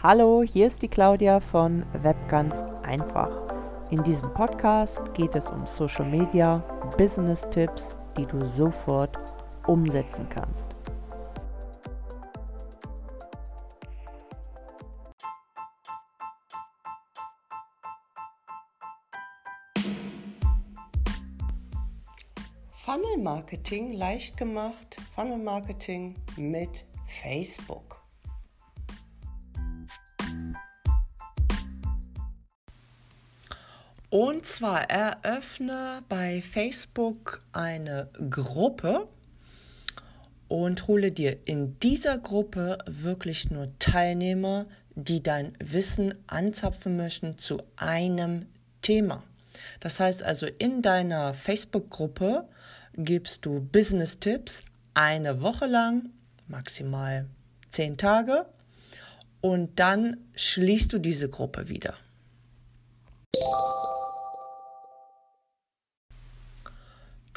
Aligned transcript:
Hallo, 0.00 0.44
hier 0.44 0.68
ist 0.68 0.80
die 0.82 0.86
Claudia 0.86 1.40
von 1.40 1.84
Web 1.92 2.16
ganz 2.28 2.54
einfach. 2.84 3.48
In 3.90 4.00
diesem 4.04 4.32
Podcast 4.32 5.00
geht 5.12 5.34
es 5.34 5.44
um 5.50 5.66
Social 5.66 6.08
Media, 6.08 6.58
Business 6.96 7.44
Tipps, 7.50 7.96
die 8.16 8.24
du 8.24 8.46
sofort 8.46 9.18
umsetzen 9.66 10.28
kannst. 10.28 10.66
Funnel 22.70 23.18
Marketing 23.20 23.94
leicht 23.94 24.36
gemacht, 24.36 24.96
Funnel 25.16 25.38
Marketing 25.38 26.14
mit 26.36 26.84
Facebook. 27.20 27.97
Und 34.20 34.44
zwar 34.46 34.90
eröffne 34.90 36.02
bei 36.08 36.42
Facebook 36.42 37.40
eine 37.52 38.08
Gruppe 38.28 39.06
und 40.48 40.88
hole 40.88 41.12
dir 41.12 41.36
in 41.44 41.78
dieser 41.78 42.18
Gruppe 42.18 42.78
wirklich 42.84 43.52
nur 43.52 43.68
Teilnehmer, 43.78 44.66
die 44.96 45.22
dein 45.22 45.52
Wissen 45.60 46.14
anzapfen 46.26 46.96
möchten 46.96 47.38
zu 47.38 47.62
einem 47.76 48.46
Thema. 48.82 49.22
Das 49.78 50.00
heißt 50.00 50.24
also, 50.24 50.46
in 50.46 50.82
deiner 50.82 51.32
Facebook-Gruppe 51.32 52.48
gibst 52.94 53.46
du 53.46 53.60
Business-Tipps 53.60 54.64
eine 54.94 55.42
Woche 55.42 55.66
lang, 55.66 56.10
maximal 56.48 57.26
zehn 57.68 57.96
Tage, 57.96 58.46
und 59.40 59.78
dann 59.78 60.16
schließt 60.34 60.92
du 60.92 60.98
diese 60.98 61.28
Gruppe 61.28 61.68
wieder. 61.68 61.94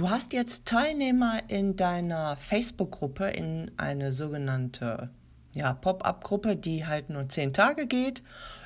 Du 0.00 0.08
hast 0.08 0.32
jetzt 0.32 0.64
Teilnehmer 0.64 1.42
in 1.48 1.76
deiner 1.76 2.38
Facebook-Gruppe 2.38 3.26
in 3.26 3.70
eine 3.76 4.12
sogenannte 4.12 5.10
ja, 5.54 5.74
Pop-up-Gruppe, 5.74 6.56
die 6.56 6.86
halt 6.86 7.10
nur 7.10 7.28
zehn 7.28 7.52
Tage 7.52 7.86
geht. 7.86 8.22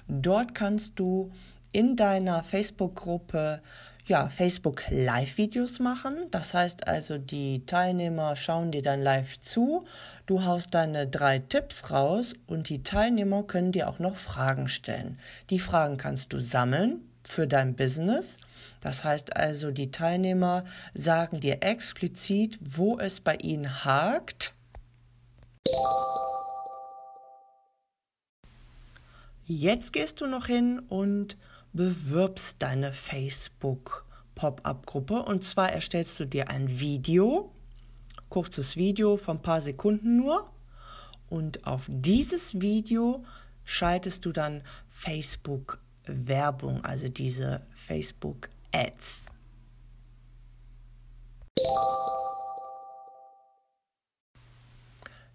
Dort 0.06 0.54
kannst 0.54 0.96
du 1.00 1.32
in 1.72 1.96
deiner 1.96 2.44
Facebook-Gruppe 2.44 3.62
ja, 4.06 4.28
Facebook 4.28 4.84
Live-Videos 4.90 5.80
machen. 5.80 6.14
Das 6.30 6.54
heißt 6.54 6.86
also, 6.86 7.18
die 7.18 7.66
Teilnehmer 7.66 8.36
schauen 8.36 8.70
dir 8.70 8.82
dann 8.82 9.02
live 9.02 9.40
zu. 9.40 9.86
Du 10.26 10.44
haust 10.44 10.72
deine 10.72 11.08
drei 11.08 11.40
Tipps 11.40 11.90
raus 11.90 12.34
und 12.46 12.68
die 12.68 12.84
Teilnehmer 12.84 13.42
können 13.42 13.72
dir 13.72 13.88
auch 13.88 13.98
noch 13.98 14.18
Fragen 14.18 14.68
stellen. 14.68 15.18
Die 15.50 15.58
Fragen 15.58 15.96
kannst 15.96 16.32
du 16.32 16.38
sammeln 16.38 17.00
für 17.26 17.46
dein 17.46 17.74
Business. 17.74 18.36
Das 18.80 19.04
heißt 19.04 19.36
also, 19.36 19.70
die 19.70 19.90
Teilnehmer 19.90 20.64
sagen 20.94 21.40
dir 21.40 21.62
explizit, 21.62 22.58
wo 22.60 22.98
es 22.98 23.20
bei 23.20 23.36
ihnen 23.36 23.84
hakt. 23.84 24.54
Jetzt 29.46 29.92
gehst 29.92 30.20
du 30.20 30.26
noch 30.26 30.46
hin 30.46 30.80
und 30.88 31.36
bewirbst 31.72 32.62
deine 32.62 32.92
Facebook 32.92 34.04
Pop-up-Gruppe 34.34 35.22
und 35.22 35.44
zwar 35.44 35.70
erstellst 35.72 36.18
du 36.18 36.24
dir 36.24 36.48
ein 36.48 36.80
Video, 36.80 37.52
kurzes 38.30 38.76
Video 38.76 39.16
von 39.16 39.36
ein 39.36 39.42
paar 39.42 39.60
Sekunden 39.60 40.16
nur 40.16 40.50
und 41.28 41.66
auf 41.66 41.82
dieses 41.88 42.60
Video 42.60 43.24
schaltest 43.64 44.24
du 44.24 44.32
dann 44.32 44.62
Facebook 44.90 45.78
Werbung, 46.06 46.84
also 46.84 47.08
diese 47.08 47.66
Facebook 47.74 48.48
Ads. 48.72 49.26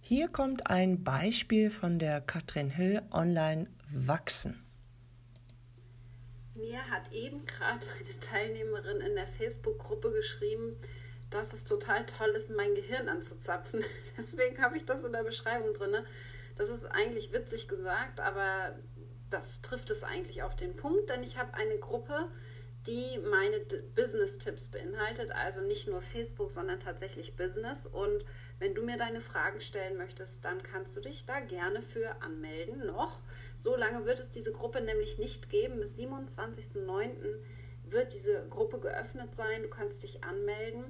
Hier 0.02 0.28
kommt 0.28 0.68
ein 0.68 1.04
Beispiel 1.04 1.70
von 1.70 2.00
der 2.00 2.20
Katrin 2.22 2.72
Hill 2.72 3.04
Online 3.12 3.68
Wachsen. 3.92 4.64
Mir 6.56 6.90
hat 6.90 7.12
eben 7.12 7.46
gerade 7.46 7.86
eine 8.00 8.20
Teilnehmerin 8.20 9.02
in 9.02 9.16
der 9.16 9.28
Facebook-Gruppe 9.28 10.12
geschrieben, 10.12 10.76
dass 11.30 11.54
es 11.54 11.64
total 11.64 12.06
toll 12.06 12.30
ist, 12.30 12.50
mein 12.50 12.74
Gehirn 12.76 13.08
anzuzapfen. 13.08 13.84
Deswegen 14.18 14.62
habe 14.62 14.78
ich 14.78 14.86
das 14.86 15.04
in 15.04 15.12
der 15.12 15.24
Beschreibung 15.24 15.74
drin. 15.74 16.04
Das 16.58 16.70
ist 16.70 16.86
eigentlich 16.86 17.32
witzig 17.32 17.68
gesagt, 17.68 18.20
aber 18.20 18.76
das 19.30 19.62
trifft 19.62 19.90
es 19.90 20.04
eigentlich 20.04 20.44
auf 20.44 20.56
den 20.56 20.76
Punkt, 20.76 21.10
denn 21.10 21.24
ich 21.24 21.38
habe 21.38 21.54
eine 21.54 21.78
Gruppe, 21.78 22.30
die 22.88 23.20
meine 23.20 23.60
Business-Tipps 23.96 24.70
beinhaltet, 24.70 25.32
also 25.32 25.62
nicht 25.62 25.88
nur 25.88 26.02
Facebook, 26.02 26.52
sondern 26.52 26.80
tatsächlich 26.80 27.36
Business. 27.36 27.86
Und 27.86 28.26
wenn 28.58 28.74
du 28.74 28.84
mir 28.84 28.98
deine 28.98 29.22
Fragen 29.22 29.60
stellen 29.60 29.98
möchtest, 29.98 30.46
dann 30.46 30.64
kannst 30.64 30.96
du 30.96 31.02
dich 31.02 31.26
da 31.26 31.40
gerne 31.40 31.82
für 31.82 32.22
anmelden 32.22 32.86
noch. 32.86 33.20
So 33.58 33.76
lange 33.76 34.06
wird 34.06 34.20
es 34.20 34.30
diese 34.30 34.52
Gruppe 34.52 34.82
nämlich 34.82 35.18
nicht 35.20 35.50
geben. 35.50 35.80
Bis 35.80 35.98
27.09. 35.98 37.36
wird 37.84 38.14
diese 38.14 38.48
Gruppe 38.50 38.80
geöffnet 38.80 39.36
sein. 39.36 39.64
Du 39.64 39.70
kannst 39.70 40.04
dich 40.04 40.24
anmelden, 40.24 40.86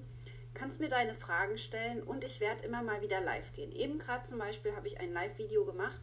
kannst 0.54 0.80
mir 0.80 0.90
deine 0.90 1.16
Fragen 1.16 1.58
stellen 1.58 2.04
und 2.04 2.24
ich 2.24 2.40
werde 2.40 2.64
immer 2.64 2.84
mal 2.84 3.02
wieder 3.02 3.20
live 3.20 3.52
gehen. 3.54 3.72
Eben 3.72 3.98
gerade 3.98 4.24
zum 4.24 4.38
Beispiel 4.38 4.76
habe 4.76 4.88
ich 4.88 5.00
ein 5.00 5.12
Live-Video 5.12 5.66
gemacht 5.66 6.00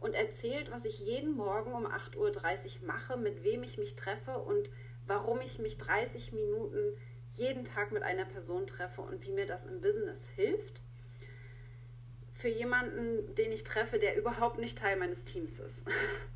und 0.00 0.14
erzählt, 0.14 0.70
was 0.70 0.84
ich 0.84 1.00
jeden 1.00 1.36
Morgen 1.36 1.72
um 1.72 1.86
8.30 1.86 2.16
Uhr 2.16 2.86
mache, 2.86 3.16
mit 3.16 3.42
wem 3.44 3.62
ich 3.62 3.78
mich 3.78 3.96
treffe 3.96 4.38
und 4.38 4.70
warum 5.06 5.40
ich 5.40 5.58
mich 5.58 5.78
30 5.78 6.32
Minuten 6.32 6.96
jeden 7.34 7.64
Tag 7.64 7.92
mit 7.92 8.02
einer 8.02 8.24
Person 8.24 8.66
treffe 8.66 9.00
und 9.00 9.24
wie 9.24 9.32
mir 9.32 9.46
das 9.46 9.66
im 9.66 9.80
Business 9.80 10.28
hilft. 10.28 10.80
Für 12.32 12.48
jemanden, 12.48 13.34
den 13.34 13.50
ich 13.50 13.64
treffe, 13.64 13.98
der 13.98 14.16
überhaupt 14.16 14.58
nicht 14.58 14.78
Teil 14.78 14.96
meines 14.96 15.24
Teams 15.24 15.58
ist. 15.58 15.84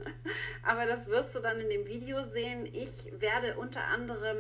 Aber 0.65 0.87
das 0.87 1.09
wirst 1.09 1.35
du 1.35 1.41
dann 1.41 1.61
in 1.61 1.71
dem 1.71 1.87
Video 1.87 2.25
sehen. 2.29 2.67
Ich 2.67 3.13
werde 3.21 3.57
unter 3.57 3.85
anderem 3.85 4.39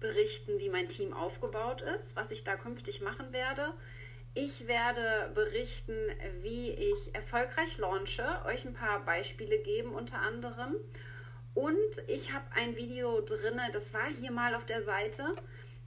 berichten, 0.00 0.58
wie 0.58 0.70
mein 0.70 0.88
Team 0.88 1.12
aufgebaut 1.12 1.82
ist, 1.82 2.16
was 2.16 2.30
ich 2.30 2.42
da 2.42 2.56
künftig 2.56 3.02
machen 3.02 3.32
werde 3.32 3.74
ich 4.34 4.66
werde 4.66 5.30
berichten, 5.34 5.96
wie 6.40 6.70
ich 6.70 7.14
erfolgreich 7.14 7.76
launche, 7.78 8.24
euch 8.46 8.64
ein 8.64 8.74
paar 8.74 9.04
Beispiele 9.04 9.58
geben 9.58 9.92
unter 9.92 10.18
anderem. 10.18 10.76
Und 11.54 11.76
ich 12.06 12.32
habe 12.32 12.44
ein 12.54 12.76
Video 12.76 13.20
drin, 13.20 13.60
das 13.72 13.92
war 13.92 14.06
hier 14.06 14.30
mal 14.30 14.54
auf 14.54 14.64
der 14.64 14.82
Seite 14.82 15.36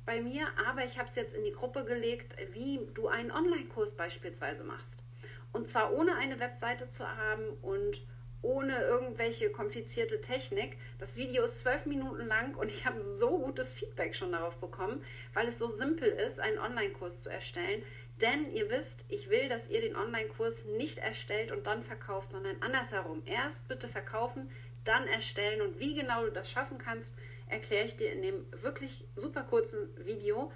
bei 0.05 0.21
mir, 0.21 0.47
aber 0.67 0.85
ich 0.85 0.99
habe 0.99 1.09
es 1.09 1.15
jetzt 1.15 1.33
in 1.33 1.43
die 1.43 1.53
Gruppe 1.53 1.85
gelegt, 1.85 2.35
wie 2.53 2.87
du 2.93 3.07
einen 3.07 3.31
Online-Kurs 3.31 3.95
beispielsweise 3.95 4.63
machst. 4.63 5.03
Und 5.51 5.67
zwar 5.67 5.93
ohne 5.93 6.15
eine 6.15 6.39
Webseite 6.39 6.89
zu 6.89 7.07
haben 7.07 7.47
und 7.63 8.01
ohne 8.45 8.79
irgendwelche 8.83 9.49
komplizierte 9.49 10.21
Technik. 10.21 10.77
Das 10.99 11.17
Video 11.17 11.43
ist 11.45 11.59
zwölf 11.59 11.87
Minuten 11.87 12.27
lang 12.27 12.53
und 12.53 12.69
ich 12.69 12.85
habe 12.85 13.01
so 13.01 13.39
gutes 13.39 13.73
Feedback 13.73 14.15
schon 14.15 14.33
darauf 14.33 14.57
bekommen, 14.57 15.03
weil 15.33 15.47
es 15.47 15.57
so 15.57 15.67
simpel 15.67 16.07
ist, 16.07 16.39
einen 16.39 16.59
Online-Kurs 16.59 17.21
zu 17.21 17.29
erstellen. 17.29 17.81
Denn 18.21 18.49
ihr 18.51 18.69
wisst, 18.69 19.03
ich 19.09 19.29
will, 19.29 19.49
dass 19.49 19.67
ihr 19.67 19.81
den 19.81 19.95
Online-Kurs 19.95 20.65
nicht 20.65 20.99
erstellt 20.99 21.51
und 21.51 21.67
dann 21.67 21.83
verkauft, 21.83 22.31
sondern 22.31 22.61
andersherum. 22.61 23.21
Erst 23.25 23.67
bitte 23.67 23.89
verkaufen, 23.89 24.49
dann 24.85 25.07
erstellen. 25.07 25.61
Und 25.61 25.79
wie 25.79 25.95
genau 25.95 26.23
du 26.25 26.31
das 26.31 26.49
schaffen 26.49 26.77
kannst, 26.77 27.13
erkläre 27.47 27.85
ich 27.85 27.97
dir 27.97 28.13
in 28.13 28.21
dem 28.21 28.45
wirklich 28.61 29.05
super 29.15 29.43
kurzen 29.43 29.89
Video. 30.05 30.51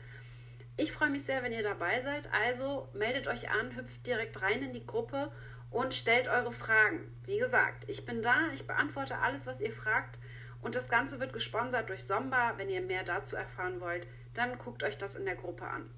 Ich 0.77 0.93
freue 0.93 1.09
mich 1.09 1.25
sehr, 1.25 1.43
wenn 1.43 1.51
ihr 1.51 1.63
dabei 1.63 2.01
seid. 2.01 2.31
Also 2.31 2.87
meldet 2.93 3.27
euch 3.27 3.49
an, 3.49 3.75
hüpft 3.75 4.07
direkt 4.07 4.41
rein 4.41 4.63
in 4.63 4.71
die 4.71 4.85
Gruppe 4.85 5.29
und 5.69 5.93
stellt 5.93 6.29
eure 6.29 6.53
Fragen. 6.53 7.11
Wie 7.25 7.39
gesagt, 7.39 7.89
ich 7.89 8.05
bin 8.05 8.21
da, 8.21 8.47
ich 8.53 8.65
beantworte 8.65 9.17
alles, 9.17 9.45
was 9.45 9.59
ihr 9.59 9.73
fragt. 9.73 10.17
Und 10.61 10.75
das 10.75 10.87
Ganze 10.87 11.19
wird 11.19 11.33
gesponsert 11.33 11.89
durch 11.89 12.05
Somba. 12.05 12.53
Wenn 12.57 12.69
ihr 12.69 12.81
mehr 12.81 13.03
dazu 13.03 13.35
erfahren 13.35 13.81
wollt, 13.81 14.07
dann 14.33 14.57
guckt 14.57 14.83
euch 14.83 14.97
das 14.97 15.15
in 15.15 15.25
der 15.25 15.35
Gruppe 15.35 15.67
an. 15.67 15.89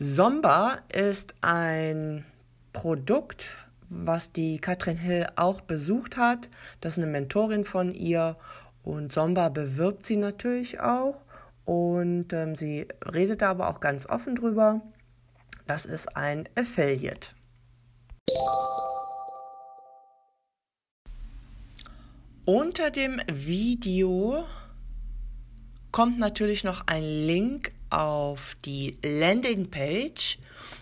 Somba 0.00 0.78
ist 0.92 1.34
ein 1.40 2.24
Produkt, 2.72 3.56
was 3.88 4.30
die 4.30 4.60
Katrin 4.60 4.96
Hill 4.96 5.26
auch 5.34 5.60
besucht 5.60 6.16
hat. 6.16 6.48
Das 6.80 6.92
ist 6.92 6.98
eine 7.02 7.10
Mentorin 7.10 7.64
von 7.64 7.92
ihr 7.92 8.36
und 8.84 9.12
Somba 9.12 9.48
bewirbt 9.48 10.04
sie 10.04 10.14
natürlich 10.14 10.78
auch 10.78 11.20
und 11.64 12.32
ähm, 12.32 12.54
sie 12.54 12.86
redet 13.12 13.42
da 13.42 13.50
aber 13.50 13.68
auch 13.68 13.80
ganz 13.80 14.06
offen 14.06 14.36
drüber. 14.36 14.82
Das 15.66 15.84
ist 15.84 16.16
ein 16.16 16.48
Affiliate. 16.54 17.30
Unter 22.44 22.92
dem 22.92 23.20
Video 23.26 24.44
kommt 25.90 26.20
natürlich 26.20 26.62
noch 26.62 26.86
ein 26.86 27.02
Link 27.02 27.72
auf 27.90 28.56
die 28.64 28.98
Landingpage. 29.02 30.38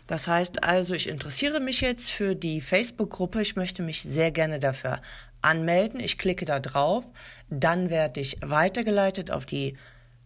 Das 0.06 0.28
heißt 0.28 0.62
also, 0.64 0.94
ich 0.94 1.08
interessiere 1.08 1.60
mich 1.60 1.80
jetzt 1.80 2.10
für 2.10 2.34
die 2.34 2.60
Facebook-Gruppe. 2.60 3.42
Ich 3.42 3.56
möchte 3.56 3.82
mich 3.82 4.02
sehr 4.02 4.30
gerne 4.30 4.60
dafür 4.60 5.00
anmelden. 5.42 6.00
Ich 6.00 6.18
klicke 6.18 6.44
da 6.44 6.60
drauf. 6.60 7.04
Dann 7.50 7.90
werde 7.90 8.20
ich 8.20 8.38
weitergeleitet 8.42 9.30
auf 9.30 9.46
die 9.46 9.76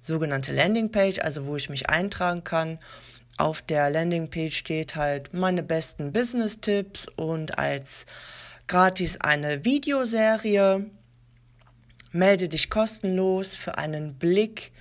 sogenannte 0.03 0.53
Landingpage, 0.53 1.19
also 1.21 1.47
wo 1.47 1.57
ich 1.57 1.69
mich 1.69 1.89
eintragen 1.89 2.45
kann. 2.45 2.79
Auf 3.37 3.63
der 3.63 3.89
Landingpage 3.91 4.57
steht 4.57 4.97
halt 4.97 5.33
meine 5.33 5.63
besten 5.63 6.13
Business-Tipps 6.13 7.09
und 7.09 7.59
als 7.59 8.07
gratis 8.67 9.19
eine 9.21 9.65
Videoserie. 9.65 10.87
Melde 12.13 12.49
dich 12.49 12.71
kostenlos 12.71 13.55
für 13.55 13.79
einen 13.79 14.15
Blick 14.15 14.73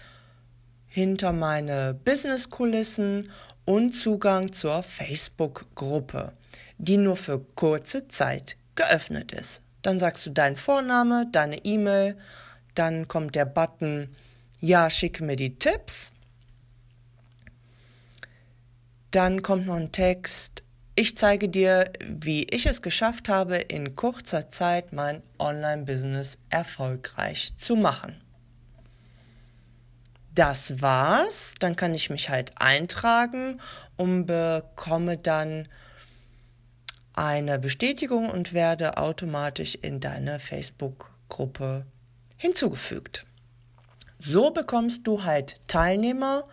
hinter 0.89 1.31
meine 1.31 1.93
Business-Kulissen 1.93 3.31
und 3.65 3.91
Zugang 3.91 4.51
zur 4.51 4.83
Facebook-Gruppe, 4.83 6.33
die 6.77 6.97
nur 6.97 7.15
für 7.15 7.39
kurze 7.39 8.07
Zeit 8.07 8.57
geöffnet 8.75 9.31
ist. 9.31 9.61
Dann 9.81 9.99
sagst 9.99 10.25
du 10.25 10.31
deinen 10.31 10.57
Vorname, 10.57 11.27
deine 11.31 11.63
E-Mail, 11.63 12.17
dann 12.75 13.07
kommt 13.07 13.35
der 13.35 13.45
Button 13.45 14.15
Ja, 14.59 14.89
schicke 14.89 15.23
mir 15.23 15.35
die 15.35 15.55
Tipps. 15.57 16.11
Dann 19.11 19.41
kommt 19.41 19.67
noch 19.67 19.75
ein 19.75 19.91
Text 19.91 20.63
ich 20.99 21.15
zeige 21.15 21.47
dir, 21.47 21.93
wie 22.05 22.43
ich 22.43 22.65
es 22.65 22.81
geschafft 22.81 23.29
habe, 23.29 23.55
in 23.55 23.95
kurzer 23.95 24.49
Zeit 24.49 24.91
mein 24.91 25.23
Online-Business 25.37 26.39
erfolgreich 26.49 27.53
zu 27.55 27.77
machen. 27.77 28.17
Das 30.39 30.81
war's. 30.81 31.53
Dann 31.59 31.75
kann 31.75 31.93
ich 31.93 32.09
mich 32.09 32.29
halt 32.29 32.53
eintragen 32.55 33.59
und 33.97 34.25
bekomme 34.25 35.17
dann 35.17 35.67
eine 37.13 37.59
Bestätigung 37.59 38.29
und 38.29 38.53
werde 38.53 38.95
automatisch 38.97 39.75
in 39.75 39.99
deine 39.99 40.39
Facebook-Gruppe 40.39 41.85
hinzugefügt. 42.37 43.25
So 44.17 44.51
bekommst 44.51 45.05
du 45.05 45.25
halt 45.25 45.59
Teilnehmer 45.67 46.47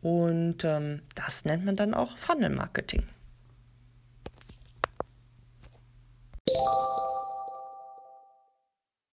und 0.00 0.64
ähm, 0.64 1.02
das 1.14 1.44
nennt 1.44 1.64
man 1.64 1.76
dann 1.76 1.94
auch 1.94 2.18
Funnel 2.18 2.50
Marketing. 2.50 3.06